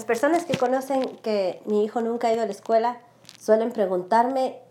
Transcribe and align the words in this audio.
las 0.00 0.06
personas 0.06 0.46
que 0.46 0.56
conocen 0.56 1.18
que 1.18 1.60
mi 1.66 1.84
hijo 1.84 2.00
nunca 2.00 2.28
ha 2.28 2.32
ido 2.32 2.40
a 2.40 2.46
la 2.46 2.52
escuela 2.52 3.02
suelen 3.38 3.70
preguntarme, 3.70 4.62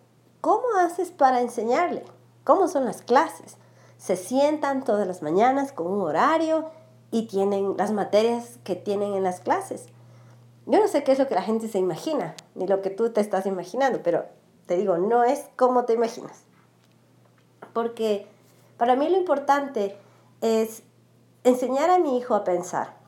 ¿cómo 0.42 0.64
haces 0.80 1.12
para 1.12 1.40
enseñarle? 1.40 2.04
¿Cómo 2.44 2.68
son 2.68 2.86
las 2.86 3.04
clases? 3.04 3.58
Se 4.00 4.16
sientan 4.16 4.84
todas 4.84 5.06
las 5.06 5.22
mañanas 5.22 5.72
con 5.72 5.86
un 5.86 6.02
horario 6.02 6.72
y 7.12 7.28
tienen 7.28 7.78
las 7.78 7.92
materias 7.92 8.58
que 8.64 8.76
tienen 8.76 9.14
en 9.14 9.22
las 9.22 9.40
clases. 9.40 9.86
Yo 10.66 10.80
no 10.80 10.88
sé 10.88 11.04
qué 11.04 11.12
es 11.12 11.20
lo 11.20 11.28
que 11.28 11.36
la 11.36 11.44
gente 11.44 11.68
se 11.68 11.78
imagina, 11.78 12.34
ni 12.56 12.66
lo 12.66 12.82
que 12.82 12.90
tú 12.90 13.12
te 13.12 13.22
estás 13.22 13.46
imaginando, 13.46 14.02
pero 14.02 14.26
te 14.66 14.78
digo, 14.78 14.98
no 14.98 15.24
es 15.24 15.46
como 15.56 15.86
te 15.86 15.94
imaginas. 15.94 16.42
Porque 17.74 18.26
para 18.80 18.96
mí 18.96 19.08
lo 19.08 19.18
importante 19.18 19.96
es 20.42 20.82
enseñar 21.44 21.92
a 21.92 22.00
mi 22.00 22.18
hijo 22.18 22.34
a 22.34 22.44
pensar 22.44 22.99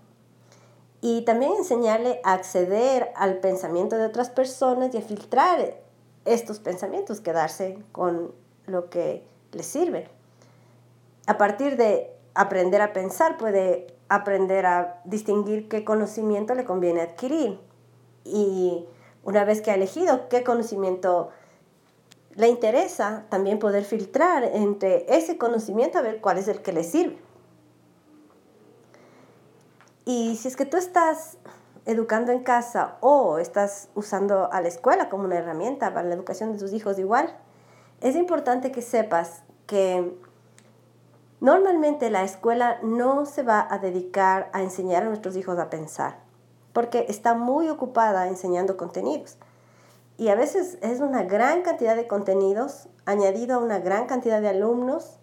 y 1.02 1.24
también 1.24 1.54
enseñarle 1.54 2.22
a 2.24 2.34
acceder 2.34 3.12
al 3.16 3.40
pensamiento 3.40 3.98
de 3.98 4.06
otras 4.06 4.30
personas 4.30 4.94
y 4.94 4.98
a 4.98 5.02
filtrar 5.02 5.76
estos 6.26 6.60
pensamientos, 6.60 7.20
quedarse 7.20 7.84
con 7.92 8.32
lo 8.68 8.90
que 8.90 9.26
le 9.52 9.64
sirve. 9.64 10.08
A 11.26 11.38
partir 11.38 11.76
de 11.76 12.12
aprender 12.36 12.82
a 12.82 12.94
pensar, 12.94 13.38
puede 13.38 13.88
aprender 14.10 14.66
a 14.68 15.02
distinguir 15.06 15.68
qué 15.68 15.84
conocimiento 15.84 16.54
le 16.54 16.66
conviene 16.66 17.02
adquirir. 17.02 17.60
Y 18.24 18.86
una 19.24 19.44
vez 19.44 19.62
que 19.62 19.72
ha 19.72 19.76
elegido 19.76 20.30
qué 20.30 20.44
conocimiento 20.44 21.30
le 22.36 22.48
interesa, 22.48 23.26
también 23.30 23.58
poder 23.58 23.84
filtrar 23.84 24.44
entre 24.44 25.06
ese 25.16 25.38
conocimiento 25.38 25.98
a 25.98 26.02
ver 26.02 26.22
cuál 26.22 26.38
es 26.38 26.48
el 26.48 26.62
que 26.62 26.74
le 26.74 26.84
sirve. 26.84 27.31
Y 30.06 30.36
si 30.38 30.48
es 30.48 30.56
que 30.56 30.66
tú 30.66 30.78
estás 30.78 31.38
educando 31.86 32.32
en 32.32 32.44
casa 32.44 32.98
o 33.02 33.38
estás 33.38 33.90
usando 33.96 34.52
a 34.52 34.62
la 34.62 34.68
escuela 34.68 35.10
como 35.10 35.26
una 35.26 35.38
herramienta 35.38 35.94
para 35.94 36.08
la 36.08 36.16
educación 36.16 36.54
de 36.54 36.60
tus 36.60 36.74
hijos 36.74 37.00
igual, 37.00 37.36
es 38.02 38.16
importante 38.16 38.72
que 38.72 38.82
sepas 38.82 39.44
que 39.68 40.18
normalmente 41.40 42.10
la 42.10 42.24
escuela 42.24 42.80
no 42.84 43.26
se 43.26 43.44
va 43.44 43.68
a 43.70 43.78
dedicar 43.78 44.50
a 44.54 44.62
enseñar 44.62 45.04
a 45.04 45.08
nuestros 45.08 45.36
hijos 45.36 45.60
a 45.60 45.70
pensar, 45.70 46.20
porque 46.74 47.06
está 47.10 47.36
muy 47.36 47.70
ocupada 47.70 48.28
enseñando 48.28 48.78
contenidos. 48.78 49.38
Y 50.18 50.30
a 50.30 50.36
veces 50.36 50.78
es 50.82 51.00
una 51.00 51.24
gran 51.24 51.62
cantidad 51.64 51.96
de 51.96 52.08
contenidos 52.08 52.90
añadido 53.06 53.56
a 53.56 53.60
una 53.60 53.80
gran 53.80 54.06
cantidad 54.08 54.42
de 54.42 54.50
alumnos, 54.50 55.18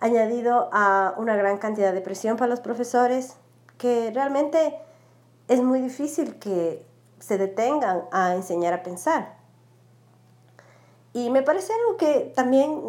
añadido 0.00 0.70
a 0.72 1.14
una 1.18 1.36
gran 1.36 1.58
cantidad 1.58 1.92
de 1.92 2.00
presión 2.00 2.36
para 2.36 2.48
los 2.48 2.60
profesores, 2.60 3.36
que 3.82 4.12
realmente 4.14 4.78
es 5.48 5.60
muy 5.60 5.80
difícil 5.80 6.38
que 6.38 6.86
se 7.18 7.36
detengan 7.36 8.04
a 8.12 8.36
enseñar 8.36 8.72
a 8.72 8.84
pensar. 8.84 9.34
Y 11.12 11.30
me 11.30 11.42
parece 11.42 11.72
algo 11.72 11.96
que 11.96 12.32
también 12.36 12.80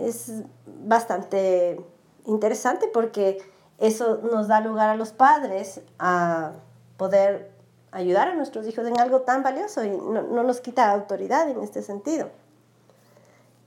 es 0.00 0.32
bastante 0.64 1.78
interesante 2.24 2.88
porque 2.88 3.42
eso 3.76 4.20
nos 4.22 4.48
da 4.48 4.62
lugar 4.62 4.88
a 4.88 4.96
los 4.96 5.12
padres 5.12 5.82
a 5.98 6.52
poder 6.96 7.52
ayudar 7.90 8.28
a 8.28 8.34
nuestros 8.34 8.66
hijos 8.66 8.86
en 8.86 8.98
algo 8.98 9.20
tan 9.20 9.42
valioso 9.42 9.84
y 9.84 9.90
no, 9.90 10.22
no 10.22 10.42
nos 10.44 10.62
quita 10.62 10.90
autoridad 10.90 11.50
en 11.50 11.60
este 11.60 11.82
sentido. 11.82 12.30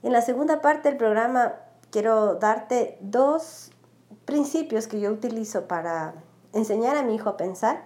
En 0.02 0.12
la 0.12 0.20
segunda 0.20 0.60
parte 0.60 0.88
del 0.88 0.98
programa 0.98 1.54
quiero 1.92 2.34
darte 2.34 2.98
dos 3.00 3.70
principios 4.24 4.88
que 4.88 4.98
yo 4.98 5.12
utilizo 5.12 5.68
para 5.68 6.14
enseñar 6.52 6.96
a 6.96 7.02
mi 7.02 7.14
hijo 7.14 7.28
a 7.28 7.36
pensar 7.36 7.84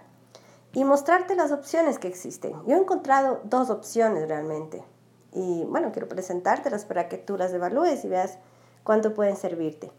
y 0.73 0.85
mostrarte 0.85 1.35
las 1.35 1.53
opciones 1.53 1.99
que 1.99 2.09
existen. 2.09 2.53
Yo 2.67 2.77
he 2.77 2.81
encontrado 2.81 3.41
dos 3.45 3.71
opciones 3.71 4.29
realmente. 4.29 4.85
Y 5.33 5.65
bueno, 5.65 5.93
quiero 5.93 6.09
presentártelas 6.09 6.85
para 6.85 7.09
que 7.09 7.19
tú 7.19 7.37
las 7.37 7.53
evalúes 7.53 8.05
y 8.05 8.09
veas 8.09 8.39
cuánto 8.85 9.15
pueden 9.15 9.37
servirte. 9.37 9.91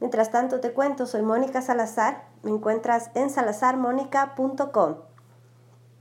Mientras 0.00 0.30
tanto 0.30 0.60
te 0.60 0.72
cuento, 0.72 1.06
soy 1.06 1.22
Mónica 1.22 1.62
Salazar, 1.62 2.28
me 2.42 2.50
encuentras 2.50 3.10
en 3.14 3.30
salazarmónica.com 3.30 4.96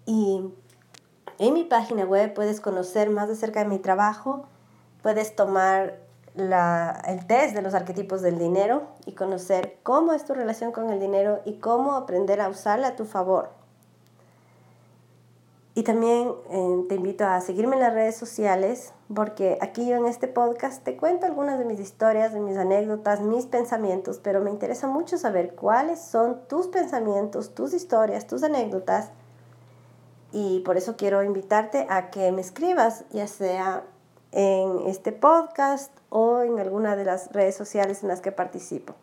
y 0.05 0.53
en 1.39 1.53
mi 1.53 1.63
página 1.63 2.05
web 2.05 2.33
puedes 2.33 2.59
conocer 2.59 3.09
más 3.09 3.27
de 3.27 3.35
cerca 3.35 3.61
de 3.61 3.69
mi 3.69 3.79
trabajo, 3.79 4.47
puedes 5.01 5.35
tomar 5.35 6.04
el 6.37 7.27
test 7.27 7.55
de 7.55 7.61
los 7.61 7.73
arquetipos 7.73 8.21
del 8.21 8.37
dinero 8.37 8.83
y 9.05 9.13
conocer 9.13 9.77
cómo 9.83 10.13
es 10.13 10.25
tu 10.25 10.33
relación 10.33 10.71
con 10.71 10.89
el 10.89 10.99
dinero 10.99 11.41
y 11.45 11.59
cómo 11.59 11.95
aprender 11.95 12.41
a 12.41 12.49
usarla 12.49 12.89
a 12.89 12.95
tu 12.95 13.05
favor. 13.05 13.49
Y 15.77 15.83
también 15.83 16.31
eh, 16.49 16.85
te 16.87 16.95
invito 16.95 17.25
a 17.25 17.41
seguirme 17.41 17.75
en 17.75 17.81
las 17.81 17.93
redes 17.93 18.15
sociales 18.15 18.93
porque 19.13 19.57
aquí 19.59 19.85
yo 19.85 19.97
en 19.97 20.05
este 20.05 20.29
podcast 20.29 20.81
te 20.83 20.95
cuento 20.95 21.25
algunas 21.25 21.59
de 21.59 21.65
mis 21.65 21.81
historias, 21.81 22.33
de 22.33 22.39
mis 22.39 22.55
anécdotas, 22.55 23.19
mis 23.19 23.45
pensamientos, 23.45 24.19
pero 24.23 24.39
me 24.39 24.51
interesa 24.51 24.87
mucho 24.87 25.17
saber 25.17 25.53
cuáles 25.53 25.99
son 25.99 26.39
tus 26.47 26.67
pensamientos, 26.67 27.53
tus 27.53 27.73
historias, 27.73 28.25
tus 28.25 28.43
anécdotas. 28.43 29.09
Y 30.31 30.61
por 30.61 30.77
eso 30.77 30.95
quiero 30.95 31.23
invitarte 31.23 31.87
a 31.89 32.09
que 32.09 32.31
me 32.31 32.39
escribas, 32.39 33.03
ya 33.11 33.27
sea 33.27 33.83
en 34.31 34.87
este 34.87 35.11
podcast 35.11 35.91
o 36.17 36.43
en 36.43 36.57
alguna 36.59 36.95
de 36.95 37.03
las 37.03 37.29
redes 37.33 37.55
sociales 37.55 38.01
en 38.01 38.07
las 38.07 38.21
que 38.21 38.31
participo. 38.31 38.95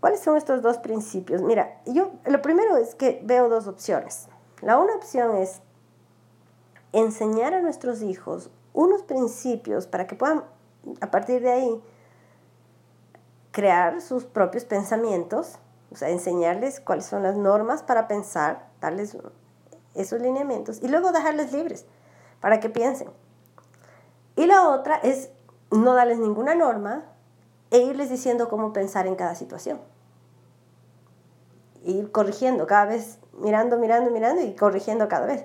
¿Cuáles 0.00 0.20
son 0.20 0.38
estos 0.38 0.62
dos 0.62 0.78
principios? 0.78 1.42
Mira, 1.42 1.82
yo 1.84 2.12
lo 2.24 2.40
primero 2.40 2.78
es 2.78 2.94
que 2.94 3.20
veo 3.22 3.50
dos 3.50 3.66
opciones. 3.66 4.28
La 4.62 4.78
una 4.78 4.94
opción 4.94 5.36
es 5.36 5.60
enseñar 6.92 7.52
a 7.52 7.60
nuestros 7.60 8.00
hijos 8.00 8.48
unos 8.72 9.02
principios 9.02 9.86
para 9.86 10.06
que 10.06 10.14
puedan, 10.14 10.42
a 11.02 11.10
partir 11.10 11.42
de 11.42 11.50
ahí, 11.50 11.82
crear 13.50 14.00
sus 14.00 14.24
propios 14.24 14.64
pensamientos, 14.64 15.58
o 15.92 15.96
sea, 15.96 16.08
enseñarles 16.08 16.80
cuáles 16.80 17.04
son 17.04 17.22
las 17.22 17.36
normas 17.36 17.82
para 17.82 18.08
pensar, 18.08 18.70
darles 18.80 19.18
esos 19.94 20.18
lineamientos 20.22 20.82
y 20.82 20.88
luego 20.88 21.12
dejarles 21.12 21.52
libres 21.52 21.84
para 22.40 22.58
que 22.58 22.70
piensen. 22.70 23.10
Y 24.36 24.46
la 24.46 24.68
otra 24.68 24.96
es 24.96 25.30
no 25.70 25.94
darles 25.94 26.18
ninguna 26.18 26.54
norma 26.54 27.04
e 27.70 27.78
irles 27.78 28.10
diciendo 28.10 28.48
cómo 28.48 28.72
pensar 28.72 29.06
en 29.06 29.14
cada 29.14 29.34
situación. 29.34 29.80
Ir 31.84 32.10
corrigiendo 32.12 32.66
cada 32.66 32.86
vez, 32.86 33.18
mirando, 33.32 33.78
mirando, 33.78 34.10
mirando 34.10 34.42
y 34.42 34.54
corrigiendo 34.54 35.08
cada 35.08 35.26
vez. 35.26 35.44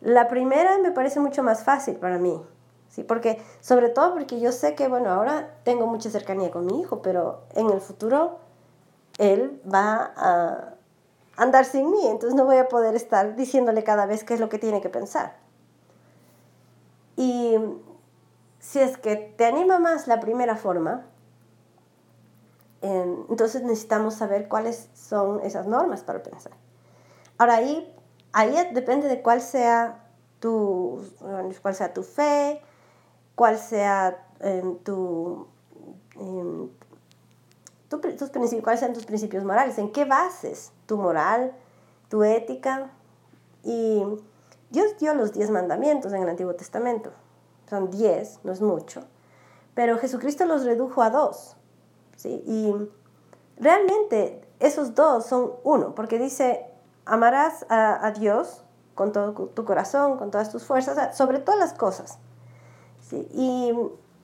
La 0.00 0.28
primera 0.28 0.78
me 0.78 0.90
parece 0.90 1.20
mucho 1.20 1.42
más 1.42 1.62
fácil 1.62 1.96
para 1.96 2.18
mí, 2.18 2.42
¿sí? 2.88 3.04
Porque, 3.04 3.40
sobre 3.60 3.88
todo 3.88 4.14
porque 4.14 4.40
yo 4.40 4.50
sé 4.50 4.74
que, 4.74 4.88
bueno, 4.88 5.10
ahora 5.10 5.54
tengo 5.64 5.86
mucha 5.86 6.10
cercanía 6.10 6.50
con 6.50 6.66
mi 6.66 6.80
hijo, 6.80 7.02
pero 7.02 7.42
en 7.54 7.70
el 7.70 7.80
futuro 7.80 8.38
él 9.18 9.62
va 9.72 10.12
a 10.16 10.74
andar 11.36 11.64
sin 11.64 11.90
mí, 11.90 12.06
entonces 12.06 12.34
no 12.34 12.44
voy 12.44 12.56
a 12.56 12.68
poder 12.68 12.94
estar 12.96 13.36
diciéndole 13.36 13.84
cada 13.84 14.06
vez 14.06 14.24
qué 14.24 14.34
es 14.34 14.40
lo 14.40 14.48
que 14.48 14.58
tiene 14.58 14.80
que 14.80 14.88
pensar. 14.88 15.36
Y 17.16 17.56
si 18.72 18.78
es 18.78 18.96
que 18.96 19.16
te 19.16 19.44
anima 19.44 19.78
más 19.78 20.06
la 20.06 20.18
primera 20.18 20.56
forma, 20.56 21.04
entonces 22.80 23.62
necesitamos 23.62 24.14
saber 24.14 24.48
cuáles 24.48 24.88
son 24.94 25.40
esas 25.42 25.66
normas 25.66 26.02
para 26.02 26.22
pensar. 26.22 26.54
Ahora 27.36 27.56
ahí, 27.56 27.94
ahí 28.32 28.56
depende 28.72 29.08
de 29.08 29.20
cuál 29.20 29.42
sea 29.42 30.02
tu, 30.40 31.04
cuál 31.60 31.74
sea 31.74 31.92
tu 31.92 32.02
fe, 32.02 32.62
cuál 33.34 33.58
sea 33.58 34.26
em, 34.40 34.78
tu, 34.78 35.46
em, 36.18 36.70
tus 37.90 38.30
principios, 38.30 38.64
cuáles 38.64 38.80
sean 38.80 38.94
tus 38.94 39.04
principios 39.04 39.44
morales, 39.44 39.76
en 39.76 39.92
qué 39.92 40.06
bases 40.06 40.72
tu 40.86 40.96
moral, 40.96 41.52
tu 42.08 42.24
ética. 42.24 42.90
Y 43.64 44.02
Dios 44.70 44.96
dio 44.98 45.12
los 45.12 45.34
diez 45.34 45.50
mandamientos 45.50 46.14
en 46.14 46.22
el 46.22 46.30
Antiguo 46.30 46.54
Testamento 46.54 47.12
son 47.72 47.90
diez, 47.90 48.38
no 48.44 48.52
es 48.52 48.60
mucho, 48.60 49.02
pero 49.72 49.96
Jesucristo 49.96 50.44
los 50.44 50.66
redujo 50.66 51.02
a 51.02 51.08
dos. 51.08 51.56
¿sí? 52.16 52.42
Y 52.46 52.74
realmente 53.56 54.46
esos 54.60 54.94
dos 54.94 55.24
son 55.24 55.52
uno, 55.64 55.94
porque 55.94 56.18
dice, 56.18 56.66
amarás 57.06 57.64
a, 57.70 58.10
Dios 58.10 58.62
con 58.94 59.12
todo 59.12 59.32
tu 59.32 59.64
corazón, 59.64 60.18
con 60.18 60.30
todas 60.30 60.52
tus 60.52 60.64
fuerzas, 60.64 61.16
sobre 61.16 61.38
todas 61.38 61.58
las 61.58 61.72
cosas. 61.72 62.18
¿sí? 63.00 63.26
Y 63.32 63.72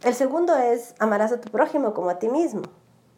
el 0.02 0.14
segundo 0.14 0.54
es, 0.54 0.94
amarás 0.98 1.32
a 1.32 1.40
tu 1.40 1.50
prójimo 1.50 1.94
como 1.94 2.10
a 2.10 2.18
ti 2.18 2.28
mismo. 2.28 2.60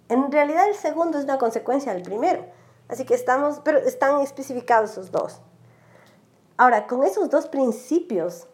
En 0.09 0.31
realidad 0.31 0.69
el 0.69 0.77
segundo 0.77 1.19
es 1.19 1.25
una 1.25 1.39
consecuencia 1.39 1.93
del 1.93 2.03
primero. 2.03 2.45
Así 2.89 3.05
que 3.05 3.15
estamos, 3.15 3.61
pero 3.65 3.79
están 3.79 4.21
especificados 4.21 4.93
esos 4.93 5.11
dos. 5.11 5.41
Ahora, 6.57 6.87
con 6.87 7.03
esos 7.03 7.31
dos 7.31 7.49
principios 7.49 8.47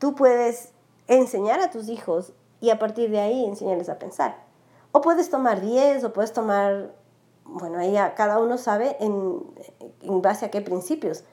tú 0.00 0.16
puedes 0.16 0.72
enseñar 1.06 1.60
a 1.60 1.70
tus 1.70 1.88
hijos 1.88 2.32
y 2.60 2.70
a 2.70 2.80
partir 2.80 3.12
de 3.12 3.20
ahí 3.20 3.44
enseñarles 3.44 3.88
a 3.88 4.00
pensar. 4.00 4.42
O 4.90 5.00
puedes 5.00 5.30
tomar 5.30 5.60
10 5.60 6.02
o 6.02 6.12
puedes 6.12 6.32
tomar 6.32 6.92
bueno, 7.44 7.78
ahí 7.78 7.96
cada 8.16 8.38
uno 8.38 8.58
sabe 8.58 8.96
en, 9.00 9.42
en 10.02 10.22
base 10.22 10.46
a 10.46 10.50
qué 10.50 10.60
principios. 10.60 11.24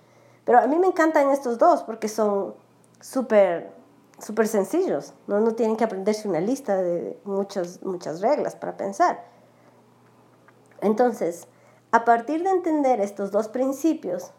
Pero 0.46 0.60
a 0.60 0.68
mí 0.68 0.78
me 0.78 0.88
encantan 0.88 1.32
estos 1.32 1.58
dos 1.58 1.82
porque 1.82 2.08
son 2.08 2.54
súper 3.02 3.72
súper 4.20 4.48
sencillos. 4.48 5.14
¿no? 5.28 5.40
no 5.40 5.54
tienen 5.54 5.78
que 5.78 5.84
aprenderse 5.84 6.28
una 6.28 6.40
lista 6.40 6.78
de 6.78 7.20
muchas, 7.24 7.84
muchas 7.84 8.22
reglas 8.22 8.56
para 8.56 8.78
pensar. 8.78 9.24
Entonces, 10.82 11.48
a 11.92 12.06
partir 12.06 12.44
de 12.44 12.50
entender 12.50 13.02
estos 13.02 13.32
dos 13.32 13.48
principios, 13.48 14.32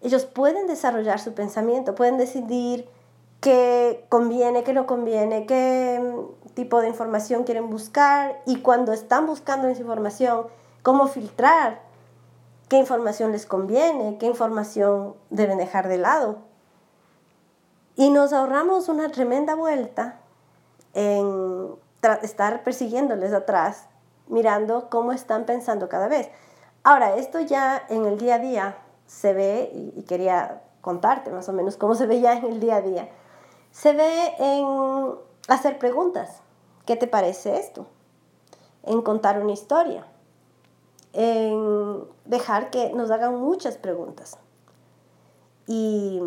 ellos 0.00 0.26
pueden 0.26 0.66
desarrollar 0.66 1.20
su 1.20 1.34
pensamiento, 1.34 1.94
pueden 1.94 2.18
decidir 2.18 2.88
qué 3.40 4.06
conviene, 4.08 4.64
qué 4.64 4.72
no 4.72 4.86
conviene, 4.86 5.46
qué 5.46 6.00
tipo 6.54 6.80
de 6.80 6.88
información 6.88 7.44
quieren 7.44 7.70
buscar 7.70 8.42
y 8.46 8.60
cuando 8.60 8.92
están 8.92 9.26
buscando 9.26 9.68
esa 9.68 9.80
información, 9.80 10.46
cómo 10.82 11.06
filtrar 11.06 11.80
qué 12.68 12.76
información 12.76 13.32
les 13.32 13.46
conviene, 13.46 14.18
qué 14.18 14.26
información 14.26 15.14
deben 15.30 15.58
dejar 15.58 15.88
de 15.88 15.98
lado. 15.98 16.38
Y 17.96 18.10
nos 18.10 18.32
ahorramos 18.32 18.88
una 18.88 19.08
tremenda 19.08 19.54
vuelta 19.54 20.20
en 20.94 21.74
estar 22.22 22.62
persiguiéndoles 22.62 23.32
atrás, 23.32 23.86
mirando 24.28 24.88
cómo 24.90 25.12
están 25.12 25.46
pensando 25.46 25.88
cada 25.88 26.08
vez. 26.08 26.30
Ahora, 26.84 27.16
esto 27.16 27.40
ya 27.40 27.82
en 27.88 28.04
el 28.04 28.18
día 28.18 28.36
a 28.36 28.38
día 28.38 28.78
se 29.06 29.32
ve, 29.32 29.70
y, 29.72 30.02
quería 30.02 30.62
contarte 30.80 31.30
más 31.30 31.48
o 31.48 31.52
menos 31.52 31.76
cómo 31.76 31.94
se 31.94 32.06
ve 32.06 32.20
ya 32.20 32.34
en 32.34 32.44
el 32.44 32.60
día 32.60 32.76
a 32.76 32.80
día, 32.82 33.08
se 33.80 33.92
ve 33.92 34.34
en 34.38 35.14
hacer 35.46 35.78
preguntas. 35.78 36.40
¿Qué 36.84 36.96
te 36.96 37.06
parece 37.06 37.58
esto? 37.58 37.86
En 38.82 39.02
contar 39.02 39.40
una 39.40 39.52
historia. 39.52 40.04
En 41.12 42.04
dejar 42.24 42.70
que 42.70 42.92
nos 42.92 43.10
hagan 43.12 43.36
muchas 43.36 43.78
preguntas. 43.78 44.36
Y 45.68 46.20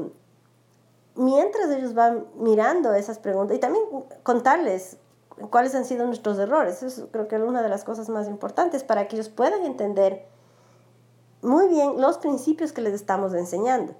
mientras 1.15 1.69
ellos 1.71 1.93
van 1.93 2.25
mirando 2.35 2.93
esas 2.93 3.19
preguntas 3.19 3.57
y 3.57 3.59
también 3.59 3.83
contarles 4.23 4.97
cuáles 5.49 5.75
han 5.75 5.83
sido 5.83 6.05
nuestros 6.05 6.39
errores. 6.39 6.81
Eso 6.83 7.09
creo 7.11 7.27
que 7.27 7.35
es 7.35 7.41
una 7.41 7.61
de 7.61 7.69
las 7.69 7.83
cosas 7.83 8.07
más 8.07 8.29
importantes 8.29 8.85
para 8.85 9.09
que 9.09 9.17
ellos 9.17 9.27
puedan 9.27 9.65
entender 9.65 10.25
muy 11.41 11.67
bien 11.67 11.99
los 11.99 12.17
principios 12.17 12.71
que 12.71 12.81
les 12.81 12.93
estamos 12.93 13.33
enseñando. 13.33 13.93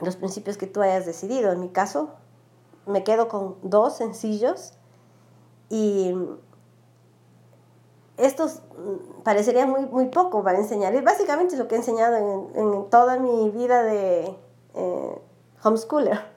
Los 0.00 0.16
principios 0.16 0.58
que 0.58 0.66
tú 0.66 0.82
hayas 0.82 1.06
decidido. 1.06 1.50
En 1.50 1.60
mi 1.60 1.70
caso, 1.70 2.10
me 2.86 3.04
quedo 3.04 3.28
con 3.28 3.56
dos 3.62 3.96
sencillos 3.96 4.74
y 5.68 6.14
estos 8.16 8.62
parecerían 9.24 9.70
muy, 9.70 9.86
muy 9.86 10.06
poco 10.06 10.42
para 10.42 10.58
enseñar. 10.58 10.94
Es 10.94 11.04
básicamente 11.04 11.56
lo 11.56 11.66
que 11.68 11.74
he 11.74 11.78
enseñado 11.78 12.16
en, 12.16 12.60
en 12.60 12.90
toda 12.90 13.18
mi 13.18 13.50
vida 13.50 13.82
de 13.82 14.36
eh, 14.74 15.18
homeschooler. 15.62 16.34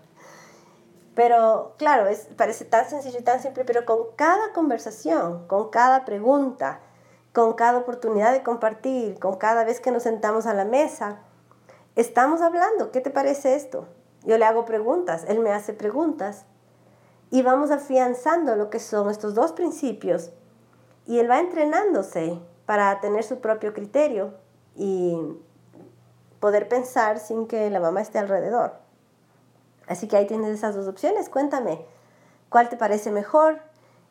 Pero 1.15 1.73
claro, 1.77 2.07
es, 2.07 2.27
parece 2.37 2.63
tan 2.65 2.87
sencillo 2.87 3.19
y 3.19 3.23
tan 3.23 3.41
simple, 3.41 3.65
pero 3.65 3.85
con 3.85 3.99
cada 4.15 4.53
conversación, 4.53 5.47
con 5.47 5.69
cada 5.69 6.05
pregunta, 6.05 6.79
con 7.33 7.53
cada 7.53 7.79
oportunidad 7.79 8.33
de 8.33 8.43
compartir, 8.43 9.19
con 9.19 9.37
cada 9.37 9.63
vez 9.63 9.79
que 9.79 9.91
nos 9.91 10.03
sentamos 10.03 10.45
a 10.45 10.53
la 10.53 10.65
mesa, 10.65 11.19
estamos 11.95 12.41
hablando, 12.41 12.91
¿qué 12.91 13.01
te 13.01 13.09
parece 13.09 13.55
esto? 13.55 13.87
Yo 14.27 14.37
le 14.37 14.43
hago 14.43 14.65
preguntas, 14.65 15.23
él 15.29 15.39
me 15.39 15.53
hace 15.53 15.71
preguntas 15.71 16.45
y 17.31 17.43
vamos 17.43 17.71
afianzando 17.71 18.57
lo 18.57 18.69
que 18.69 18.79
son 18.79 19.09
estos 19.09 19.33
dos 19.33 19.53
principios 19.53 20.31
y 21.05 21.19
él 21.19 21.31
va 21.31 21.39
entrenándose 21.39 22.37
para 22.65 22.99
tener 22.99 23.23
su 23.23 23.39
propio 23.39 23.73
criterio 23.73 24.33
y 24.75 25.17
poder 26.41 26.67
pensar 26.67 27.19
sin 27.19 27.47
que 27.47 27.69
la 27.69 27.79
mamá 27.79 28.01
esté 28.01 28.19
alrededor. 28.19 28.73
Así 29.87 30.09
que 30.09 30.17
ahí 30.17 30.27
tienes 30.27 30.49
esas 30.49 30.75
dos 30.75 30.89
opciones. 30.89 31.29
Cuéntame, 31.29 31.85
¿cuál 32.49 32.67
te 32.67 32.75
parece 32.75 33.11
mejor? 33.11 33.61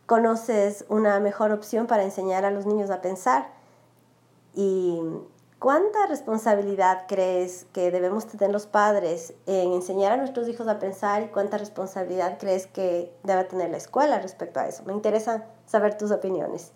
¿Conoces 0.07 0.87
una 0.89 1.21
mejor 1.21 1.53
opción 1.53 1.87
para 1.87 2.05
enseñar 2.05 2.47
a 2.47 2.51
los 2.51 2.65
niños 2.65 2.89
a 2.91 3.03
pensar? 3.03 3.49
¿Y 4.55 5.03
cuánta 5.59 6.07
responsabilidad 6.07 7.07
crees 7.09 7.67
que 7.73 7.91
debemos 7.91 8.27
tener 8.27 8.51
los 8.51 8.67
padres 8.67 9.35
en 9.47 9.73
enseñar 9.73 10.13
a 10.13 10.17
nuestros 10.17 10.49
hijos 10.49 10.69
a 10.69 10.79
pensar 10.79 11.23
y 11.23 11.29
cuánta 11.29 11.59
responsabilidad 11.59 12.39
crees 12.39 12.67
que 12.67 13.13
debe 13.23 13.45
tener 13.45 13.71
la 13.71 13.79
escuela 13.79 14.19
respecto 14.19 14.61
a 14.61 14.69
eso? 14.69 14.85
Me 14.85 14.93
interesa 14.93 15.47
saber 15.67 15.97
tus 15.97 16.11
opiniones. 16.11 16.73